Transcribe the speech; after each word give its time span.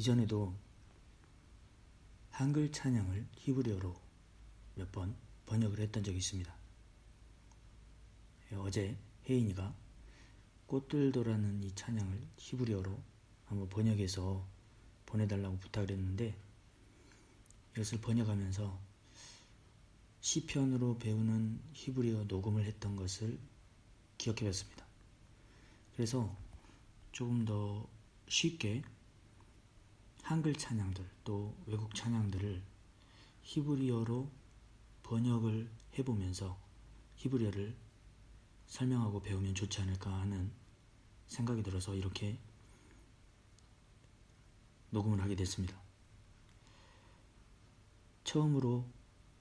이전에도 0.00 0.56
한글 2.30 2.72
찬양을 2.72 3.28
히브리어로 3.36 3.94
몇 4.76 4.90
번 4.92 5.14
번역을 5.44 5.78
했던 5.78 6.02
적이 6.02 6.16
있습니다. 6.16 6.54
예, 8.52 8.56
어제 8.56 8.96
혜인이가 9.28 9.74
꽃들도라는 10.68 11.62
이 11.64 11.74
찬양을 11.74 12.28
히브리어로 12.38 12.98
한번 13.44 13.68
번역해서 13.68 14.42
보내달라고 15.04 15.58
부탁을 15.58 15.90
했는데 15.90 16.34
이것을 17.74 18.00
번역하면서 18.00 18.80
시편으로 20.22 20.96
배우는 20.96 21.60
히브리어 21.74 22.24
녹음을 22.24 22.64
했던 22.64 22.96
것을 22.96 23.38
기억해 24.16 24.46
봤습니다. 24.46 24.86
그래서 25.94 26.34
조금 27.12 27.44
더 27.44 27.86
쉽게 28.28 28.82
한글 30.30 30.54
찬양들 30.54 31.04
또 31.24 31.56
외국 31.66 31.92
찬양들을 31.92 32.62
히브리어로 33.42 34.30
번역을 35.02 35.68
해보면서 35.98 36.56
히브리어를 37.16 37.74
설명하고 38.68 39.22
배우면 39.22 39.56
좋지 39.56 39.80
않을까 39.80 40.20
하는 40.20 40.52
생각이 41.26 41.64
들어서 41.64 41.96
이렇게 41.96 42.38
녹음을 44.90 45.20
하게 45.20 45.34
됐습니다. 45.34 45.76
처음으로 48.22 48.86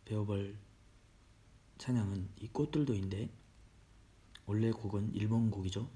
배워볼 0.05 0.57
찬양은 1.77 2.29
이 2.39 2.47
꽃들도인데 2.47 3.29
원래 4.47 4.71
곡은 4.71 5.13
일본 5.13 5.51
곡이죠. 5.51 5.87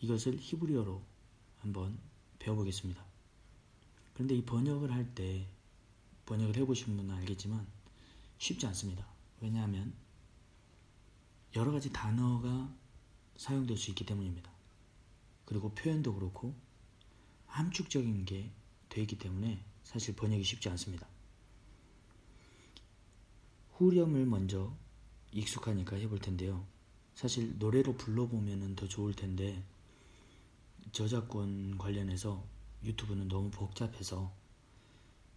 이것을 0.00 0.38
히브리어로 0.38 1.02
한번 1.58 1.98
배워보겠습니다. 2.38 3.15
그런데 4.16 4.34
이 4.34 4.42
번역을 4.46 4.90
할 4.92 5.14
때 5.14 5.46
번역을 6.24 6.56
해보신 6.56 6.96
분은 6.96 7.14
알겠지만 7.16 7.66
쉽지 8.38 8.66
않습니다. 8.68 9.06
왜냐하면 9.42 9.92
여러 11.54 11.70
가지 11.70 11.92
단어가 11.92 12.74
사용될 13.36 13.76
수 13.76 13.90
있기 13.90 14.06
때문입니다. 14.06 14.50
그리고 15.44 15.74
표현도 15.74 16.14
그렇고 16.14 16.54
함축적인 17.44 18.24
게 18.24 18.50
되기 18.88 19.18
때문에 19.18 19.62
사실 19.84 20.16
번역이 20.16 20.42
쉽지 20.42 20.70
않습니다. 20.70 21.06
후렴을 23.72 24.24
먼저 24.24 24.74
익숙하니까 25.30 25.96
해볼 25.96 26.20
텐데요. 26.20 26.66
사실 27.14 27.58
노래로 27.58 27.98
불러보면 27.98 28.76
더 28.76 28.88
좋을 28.88 29.12
텐데 29.12 29.62
저작권 30.92 31.76
관련해서 31.76 32.55
유튜브는 32.86 33.28
너무 33.28 33.50
복잡해서 33.50 34.32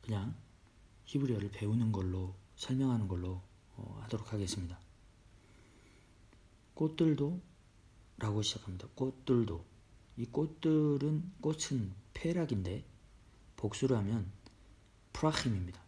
그냥 0.01 0.35
히브리어를 1.05 1.51
배우는 1.51 1.91
걸로 1.91 2.35
설명하는 2.55 3.07
걸로 3.07 3.41
어, 3.75 3.99
하도록 4.03 4.31
하겠습니다. 4.31 4.79
꽃들도 6.75 7.41
라고 8.17 8.41
시작합니다. 8.41 8.87
꽃들도 8.95 9.65
이 10.17 10.25
꽃들은 10.25 11.31
꽃은 11.41 11.93
페락인데 12.13 12.85
복수를 13.55 13.97
하면 13.97 14.31
프라힘입니다. 15.13 15.81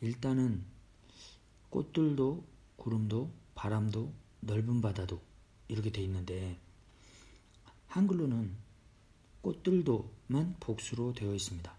일단은 0.00 0.64
꽃들도 1.70 2.44
구름도 2.76 3.30
바람도 3.54 4.12
넓은 4.40 4.80
바다도 4.80 5.20
이렇게 5.68 5.90
돼 5.90 6.02
있는데 6.02 6.58
한글로는 7.88 8.63
꽃들도만 9.44 10.56
복수로 10.58 11.12
되어 11.12 11.34
있습니다. 11.34 11.70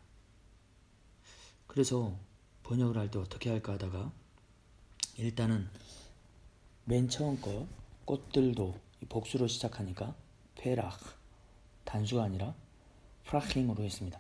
그래서 1.66 2.16
번역을 2.62 2.96
할 2.96 3.10
때 3.10 3.18
어떻게 3.18 3.50
할까 3.50 3.74
하다가 3.74 4.12
일단은 5.18 5.68
맨 6.84 7.10
처음 7.10 7.42
거 7.42 7.68
꽃들도 8.06 8.80
복수로 9.10 9.48
시작하니까 9.48 10.16
페락 10.54 11.00
단수가 11.86 12.24
아니라 12.24 12.54
프라킹으로 13.24 13.84
했습니다. 13.84 14.20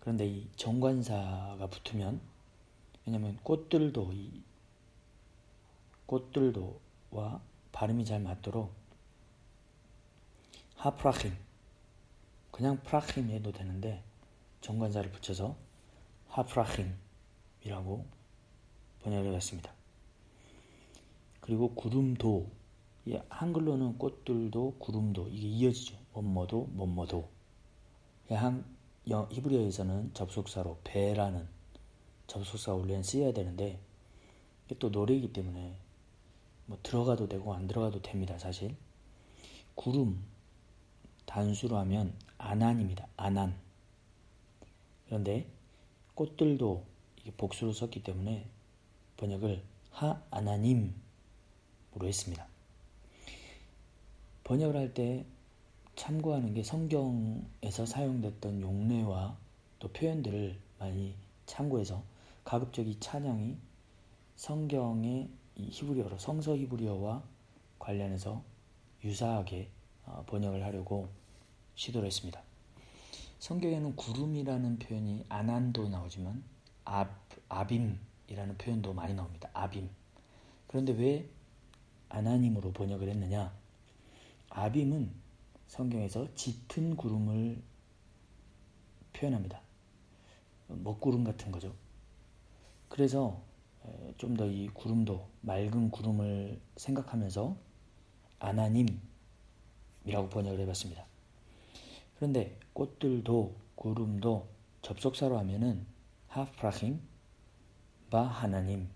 그런데 0.00 0.26
이 0.26 0.48
정관사가 0.56 1.68
붙으면 1.68 2.20
왜냐면 3.06 3.38
꽃들도 3.44 4.12
이 4.12 4.42
꽃들도와 6.06 7.40
발음이 7.70 8.04
잘 8.04 8.20
맞도록 8.20 8.74
하프라힘 10.74 11.53
그냥 12.54 12.80
프라힘 12.84 13.30
해도 13.30 13.50
되는데 13.50 14.00
정관사를 14.60 15.10
붙여서 15.10 15.56
하프라힘이라고 16.28 18.06
번역을 19.02 19.26
해봤습니다. 19.30 19.72
그리고 21.40 21.74
구름도 21.74 22.48
한글로는 23.28 23.98
꽃들도 23.98 24.76
구름도 24.78 25.30
이게 25.30 25.48
이어지죠. 25.48 25.96
뭐뭐도 26.12 26.68
뭐뭐도 26.70 27.28
한 28.30 28.64
히브리어에서는 29.08 30.14
접속사로 30.14 30.78
배라는 30.84 31.48
접속사 32.28 32.72
원래는 32.72 33.02
쓰여야 33.02 33.32
되는데 33.32 33.80
또 34.78 34.90
노래이기 34.90 35.32
때문에 35.32 35.76
뭐 36.66 36.78
들어가도 36.84 37.28
되고 37.28 37.52
안 37.52 37.66
들어가도 37.66 38.00
됩니다. 38.00 38.38
사실 38.38 38.76
구름 39.74 40.22
단수로 41.26 41.76
하면 41.78 42.14
아난입니다. 42.44 43.06
아난 43.16 43.54
그런데 45.06 45.46
꽃들도 46.14 46.84
복수로 47.36 47.72
썼기 47.72 48.02
때문에 48.02 48.46
번역을 49.16 49.62
하아나님으로 49.90 50.92
했습니다. 52.02 52.46
번역을 54.44 54.76
할 54.76 54.92
때 54.92 55.24
참고하는 55.96 56.54
게 56.54 56.62
성경에서 56.62 57.86
사용됐던 57.86 58.60
용례와 58.60 59.36
또 59.78 59.88
표현들을 59.88 60.58
많이 60.78 61.14
참고해서 61.46 62.02
가급적 62.44 62.86
이 62.86 62.98
찬양이 63.00 63.56
성경의 64.36 65.30
히브리어로 65.56 66.18
성서 66.18 66.56
히브리어와 66.56 67.22
관련해서 67.78 68.42
유사하게 69.04 69.68
어, 70.06 70.24
번역을 70.26 70.64
하려고 70.64 71.08
시도를 71.74 72.06
했습니다. 72.06 72.42
성경에는 73.38 73.96
구름이라는 73.96 74.78
표현이 74.78 75.24
아난도 75.28 75.88
나오지만 75.88 76.42
아, 76.84 77.08
아빔이라는 77.48 78.56
표현도 78.58 78.92
많이 78.94 79.14
나옵니다. 79.14 79.48
아빔. 79.52 79.90
그런데 80.66 80.92
왜 80.92 81.28
아나님으로 82.08 82.72
번역을 82.72 83.08
했느냐? 83.08 83.52
아빔은 84.50 85.12
성경에서 85.68 86.34
짙은 86.34 86.96
구름을 86.96 87.60
표현합니다. 89.12 89.60
먹구름 90.68 91.24
같은 91.24 91.50
거죠. 91.52 91.74
그래서 92.88 93.42
좀 94.16 94.36
더 94.36 94.46
이 94.46 94.68
구름도 94.72 95.28
맑은 95.42 95.90
구름을 95.90 96.60
생각하면서 96.76 97.56
아나님이라고 98.38 99.00
번역을 100.30 100.60
해봤습니다. 100.60 101.04
그런데 102.24 102.58
꽃들도 102.72 103.54
구름도 103.74 104.48
접속사로 104.80 105.36
하면은 105.40 105.84
하프라힘 106.28 106.98
바 108.10 108.22
하나님 108.22 108.88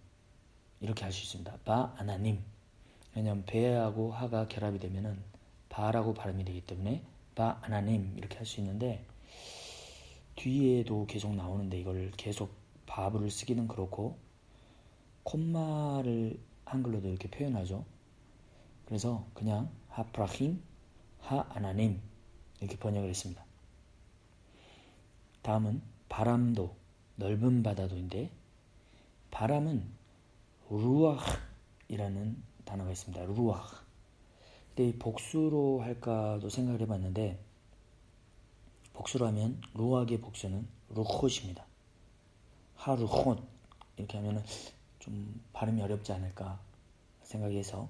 이렇게 0.81 1.05
할 1.05 1.12
수 1.12 1.25
있습니다. 1.25 1.59
바 1.62 1.93
하나님 1.97 2.43
왜냐하면 3.15 3.44
배하고 3.44 4.12
하가 4.12 4.49
결합이 4.49 4.78
되면은 4.78 5.22
바라고 5.69 6.15
발음이 6.15 6.43
되기 6.47 6.62
때문에 6.62 7.03
바 7.34 7.59
하나님 7.61 8.17
이렇게 8.17 8.38
할 8.38 8.47
수 8.47 8.61
있는데 8.61 9.05
뒤에도 10.37 11.05
계속 11.05 11.35
나오는데 11.35 11.79
이걸 11.79 12.11
계속 12.17 12.50
바브를 12.87 13.31
쓰기는 13.31 13.69
그렇고 13.69 14.17
콤마를 15.25 16.41
한글로도 16.64 17.06
이렇게 17.08 17.29
표현하죠. 17.29 17.85
그래서 18.87 19.26
그냥 19.35 19.69
하프라힘 19.91 20.62
하아나님 21.20 22.07
이렇게 22.60 22.76
번역을 22.78 23.08
했습니다. 23.08 23.44
다음은 25.43 25.81
바람도 26.08 26.75
넓은 27.16 27.62
바다도인데 27.62 28.31
바람은 29.31 29.84
루아흐이라는 30.70 32.43
단어가 32.64 32.90
있습니다. 32.90 33.25
루아흐. 33.25 33.76
근데 34.75 34.99
복수로 34.99 35.81
할까도 35.82 36.49
생각을 36.49 36.81
해봤는데 36.82 37.38
복수로 38.93 39.26
하면 39.28 39.60
루아의 39.75 40.20
복수는 40.20 40.66
루콧입니다. 40.90 41.64
하루콧 42.76 43.43
이렇게 43.96 44.19
하면은 44.19 44.43
좀 44.99 45.40
발음이 45.52 45.82
어렵지 45.82 46.12
않을까 46.12 46.60
생각해서 47.22 47.88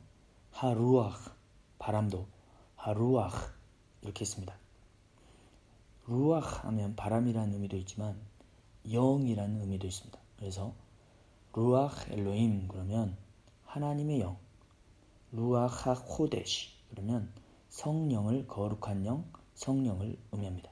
하루아흐 0.53 1.31
바람도 1.79 2.27
하루아흐 2.77 3.58
이렇게 4.03 4.21
했습니다. 4.23 4.55
루아흐 6.07 6.67
하면 6.67 6.97
바람이라는 6.97 7.53
의미도 7.53 7.77
있지만 7.79 8.19
영이라는 8.91 9.61
의미도 9.61 9.87
있습니다. 9.87 10.19
그래서 10.39 10.75
루아흐 11.55 12.13
엘로임 12.13 12.69
그러면 12.69 13.17
하나님의 13.65 14.21
영, 14.21 14.37
루아하 15.33 15.95
코데시 15.95 16.71
그러면 16.91 17.31
성령을 17.69 18.47
거룩한 18.47 19.05
영, 19.05 19.25
성령을 19.55 20.17
의미합니다. 20.33 20.71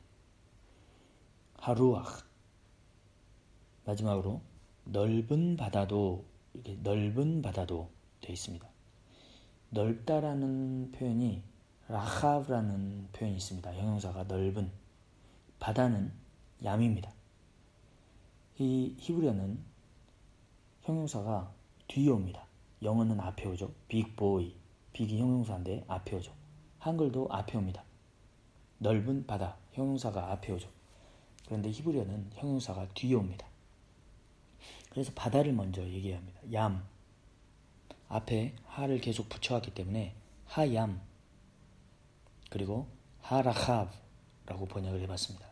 하루아흐 1.59 2.23
마지막으로 3.85 4.41
넓은 4.85 5.57
바다도 5.57 6.25
이렇게 6.55 6.75
넓은 6.83 7.43
바다도 7.43 7.91
되어 8.21 8.33
있습니다. 8.33 8.67
넓다라는 9.71 10.93
표현이 10.93 11.43
라하브라는 11.89 13.09
표현이 13.13 13.37
있습니다. 13.37 13.75
형용사가 13.75 14.25
넓은 14.25 14.71
바다는 15.59 16.13
얌입니다. 16.65 17.11
이 18.59 18.95
히브리어는 18.99 19.59
형용사가 20.83 21.53
뒤에 21.89 22.11
옵니다. 22.11 22.45
영어는 22.83 23.21
앞에 23.21 23.49
오죠. 23.49 23.73
빅보이. 23.89 24.55
빅이 24.93 25.21
형용사인데 25.21 25.85
앞에 25.87 26.17
오죠. 26.17 26.33
한글도 26.79 27.29
앞에 27.31 27.59
옵니다. 27.59 27.85
넓은 28.79 29.27
바다. 29.27 29.57
형용사가 29.73 30.33
앞에 30.33 30.53
오죠. 30.53 30.69
그런데 31.45 31.71
히브리어는 31.71 32.31
형용사가 32.35 32.89
뒤에 32.95 33.15
옵니다. 33.15 33.47
그래서 34.91 35.13
바다를 35.15 35.53
먼저 35.53 35.83
얘기합니다. 35.83 36.41
얌. 36.53 36.83
앞에 38.09 38.55
하를 38.65 39.01
계속 39.01 39.29
붙여왔기 39.29 39.75
때문에 39.75 40.15
하얌. 40.47 41.01
그리고 42.51 42.87
하라하브라고 43.23 44.67
번역을 44.69 45.01
해봤습니다. 45.03 45.47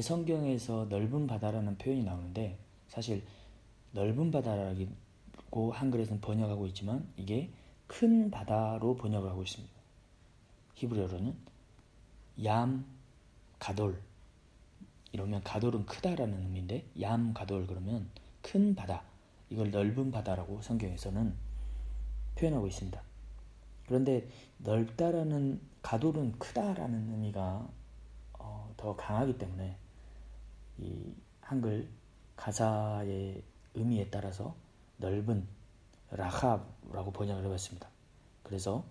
성경에서 0.00 0.86
넓은 0.88 1.26
바다라는 1.26 1.76
표현이 1.78 2.02
나오는데 2.02 2.58
사실 2.88 3.24
넓은 3.92 4.30
바다라고 4.30 5.72
한글에서는 5.72 6.20
번역하고 6.20 6.66
있지만 6.68 7.06
이게 7.16 7.50
큰 7.86 8.30
바다로 8.30 8.96
번역을 8.96 9.28
하고 9.30 9.42
있습니다. 9.42 9.72
히브리어로는 10.74 11.36
얌 12.44 12.84
가돌 13.58 14.00
이러면 15.12 15.42
가돌은 15.42 15.84
크다라는 15.84 16.42
의미인데 16.42 16.86
얌 17.02 17.34
가돌 17.34 17.66
그러면 17.66 18.08
큰 18.40 18.74
바다 18.74 19.02
이걸 19.50 19.70
넓은 19.70 20.10
바다라고 20.10 20.62
성경에서는 20.62 21.34
표현하고 22.34 22.66
있습니다. 22.66 23.11
그런데 23.92 24.26
넓다라는 24.56 25.60
가도는 25.82 26.38
크다라는 26.38 27.10
의미가 27.10 27.68
어, 28.38 28.74
더 28.78 28.96
강하기 28.96 29.36
때문에 29.36 29.76
이 30.78 31.12
한글 31.42 31.90
가사의 32.34 33.44
의미에 33.74 34.08
따라서 34.08 34.54
넓은 34.96 35.46
라합라고 36.10 37.10
번역을 37.10 37.44
해봤습니다. 37.44 37.86
그래서 38.42 38.82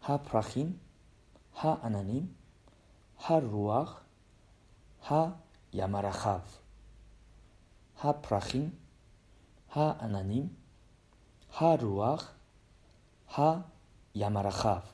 하 0.00 0.18
프라힘, 0.20 0.78
하 1.52 1.80
아나님, 1.82 2.36
하 3.16 3.40
루악, 3.40 4.04
하 4.98 5.40
야마라합, 5.74 6.44
하 7.94 8.20
프라힘, 8.20 8.78
하 9.68 9.96
아나님, 9.98 10.54
하 11.48 11.76
루악, 11.76 12.36
하 13.24 13.70
야마라합 14.18 14.84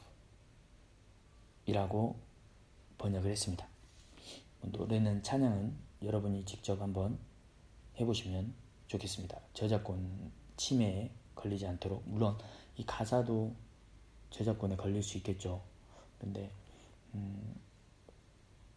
이라고 1.66 2.16
번역을 2.98 3.30
했습니다. 3.30 3.66
노래는 4.62 5.22
찬양은 5.22 5.76
여러분이 6.02 6.44
직접 6.44 6.80
한번 6.80 7.18
해보시면 7.98 8.54
좋겠습니다. 8.88 9.40
저작권 9.54 10.32
침해에 10.56 11.10
걸리지 11.34 11.66
않도록 11.66 12.02
물론 12.06 12.36
이 12.76 12.84
가사도 12.84 13.54
저작권에 14.30 14.76
걸릴 14.76 15.02
수 15.02 15.16
있겠죠. 15.18 15.62
그런데 16.18 16.50
음, 17.14 17.54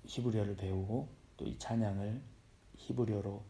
히브리어를 0.05 0.55
배우고 0.55 1.19
또 1.37 1.45
이 1.45 1.57
찬양을 1.57 2.21
히브리어로 2.77 3.41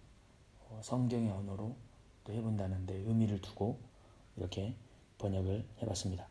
어, 0.61 0.79
성경의 0.83 1.31
언어로 1.31 1.75
또 2.23 2.33
해본다는데 2.33 2.97
의미를 2.97 3.41
두고 3.41 3.79
이렇게 4.37 4.75
번역을 5.17 5.65
해봤습니다. 5.81 6.27